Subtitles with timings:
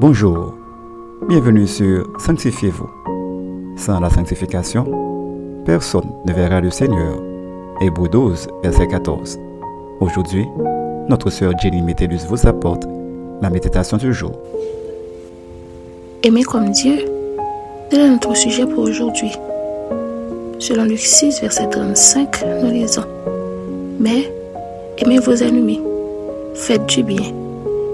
[0.00, 0.54] Bonjour,
[1.28, 2.88] bienvenue sur Sanctifiez-vous.
[3.76, 4.86] Sans la sanctification,
[5.66, 7.20] personne ne verra le Seigneur.
[7.82, 9.38] Hébreu 12, verset 14.
[10.00, 10.46] Aujourd'hui,
[11.10, 12.84] notre sœur Jenny Métellus vous apporte
[13.42, 14.32] la méditation du jour.
[16.22, 17.04] Aimer comme Dieu,
[17.90, 19.32] tel est notre sujet pour aujourd'hui.
[20.58, 23.04] Selon Luc 6, verset 35, nous lisons
[23.98, 24.32] Mais
[24.96, 25.82] aimez vos ennemis,
[26.54, 27.34] faites du bien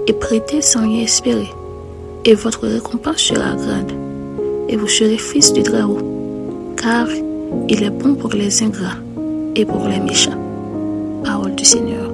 [0.07, 1.49] et prêtez sans rien espérer
[2.27, 3.93] et votre récompense sera grande,
[4.67, 7.07] et vous serez fils du Très-Haut, car
[7.69, 8.97] il est bon pour les ingrats
[9.55, 10.37] et pour les méchants.
[11.23, 12.11] Parole du Seigneur.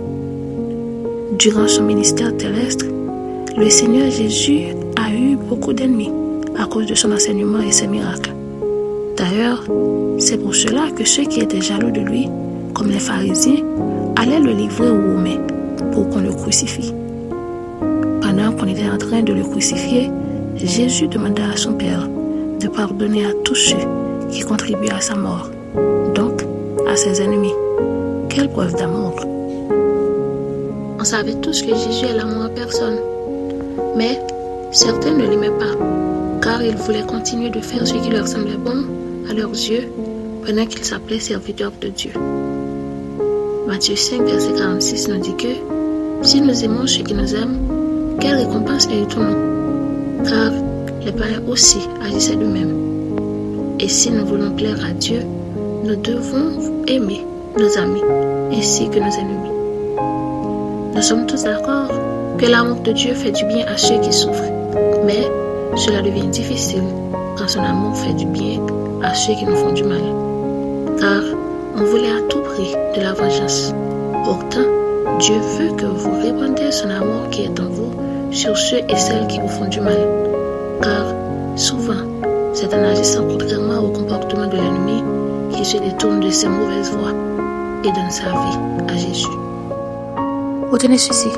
[1.40, 2.86] Durant son ministère terrestre,
[3.58, 6.12] le Seigneur Jésus a eu beaucoup d'ennemis
[6.60, 8.36] à cause de son enseignement et ses miracles.
[9.18, 9.64] D'ailleurs,
[10.20, 12.30] c'est pour cela que ceux qui étaient jaloux de lui,
[12.76, 13.64] comme les pharisiens,
[14.16, 15.42] allaient le livrer aux Romains
[15.92, 16.94] pour qu'on le crucifie.
[18.36, 20.10] Pendant qu'on était en train de le crucifier,
[20.56, 22.10] Jésus demanda à son Père
[22.60, 23.86] de pardonner à tous ceux
[24.32, 25.52] qui contribuaient à sa mort,
[26.16, 26.44] donc
[26.90, 27.54] à ses ennemis.
[28.30, 29.14] Quelle preuve d'amour
[31.00, 32.98] On savait tous que Jésus est l'amour en personne,
[33.96, 34.20] mais
[34.72, 35.78] certains ne l'aimaient pas,
[36.42, 38.84] car ils voulaient continuer de faire ce qui leur semblait bon
[39.30, 39.92] à leurs yeux
[40.44, 42.14] pendant qu'ils s'appelaient serviteurs de Dieu.
[43.68, 45.54] Matthieu 5, verset 46 nous dit que
[46.24, 47.73] si nous aimons ceux qui nous aiment,
[48.24, 50.52] quelle récompense méritons-nous Car
[51.06, 52.74] les païens aussi agissaient de même.
[53.80, 55.20] Et si nous voulons plaire à Dieu,
[55.84, 57.26] nous devons aimer
[57.60, 58.02] nos amis
[58.54, 59.52] ainsi que nos ennemis.
[60.96, 61.90] Nous sommes tous d'accord
[62.38, 64.54] que l'amour de Dieu fait du bien à ceux qui souffrent,
[65.06, 65.28] mais
[65.76, 66.84] cela devient difficile
[67.38, 68.62] quand son amour fait du bien
[69.02, 70.02] à ceux qui nous font du mal.
[70.98, 71.24] Car
[71.76, 73.74] on voulait à tout prix de la vengeance.
[74.24, 74.70] Pourtant,
[75.20, 77.92] Dieu veut que vous répandiez son amour qui est en vous
[78.34, 79.98] sur ceux et celles qui vous font du mal.
[80.82, 81.06] Car
[81.56, 82.04] souvent,
[82.54, 85.04] c'est en agissant contrairement au comportement de l'ennemi
[85.52, 87.14] qu'il se détourne de ses mauvaises voies
[87.84, 89.28] et donne sa vie à Jésus.
[90.72, 91.30] Retenez ceci.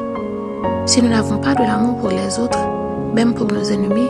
[0.85, 2.59] Si nous n'avons pas de l'amour pour les autres,
[3.13, 4.09] même pour nos ennemis,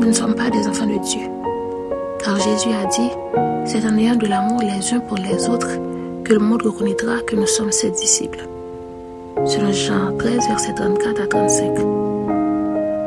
[0.00, 1.28] nous ne sommes pas des enfants de Dieu.
[2.24, 3.10] Car Jésus a dit,
[3.64, 5.78] c'est en ayant de l'amour les uns pour les autres
[6.24, 8.48] que le monde reconnaîtra que nous sommes ses disciples.
[9.46, 11.70] Selon Jean 13, verset 34 à 35.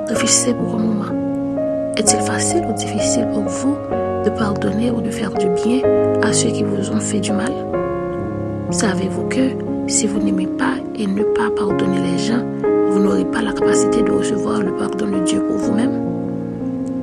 [0.07, 1.93] Réfléchissez pour un moment.
[1.97, 3.75] Est-il facile ou difficile pour vous
[4.25, 5.81] de pardonner ou de faire du bien
[6.23, 7.51] à ceux qui vous ont fait du mal?
[8.71, 9.49] Savez-vous que
[9.87, 12.43] si vous n'aimez pas et ne pas pardonner les gens,
[12.89, 16.01] vous n'aurez pas la capacité de recevoir le pardon de Dieu pour vous-même?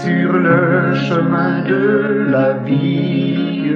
[0.01, 3.75] sur le chemin de la vie,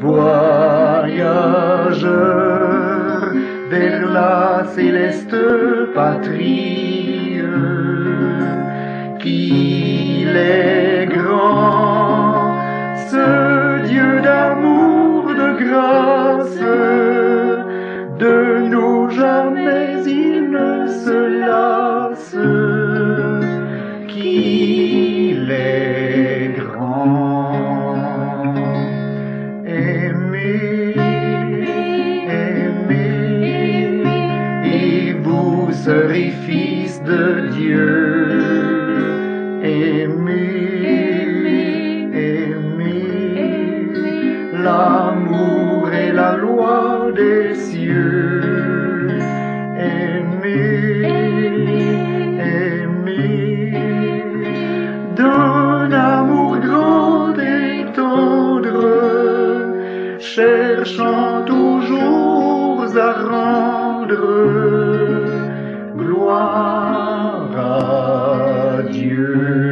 [0.00, 1.68] voyageur
[2.00, 2.57] vers
[4.18, 5.36] la céleste
[5.94, 7.40] patrie,
[9.20, 10.77] qu'il est
[35.88, 37.00] aimez, et vous serez fils
[39.62, 41.24] Aimer,
[42.14, 43.88] aimer,
[44.52, 49.08] l'amour est la loi des cieux.
[49.78, 51.06] Aimer,
[52.38, 53.72] aimer,
[55.16, 58.84] d'un amour grand et tendre,
[60.18, 65.37] cherchant toujours à rendre
[66.08, 69.67] gloire à Dieu.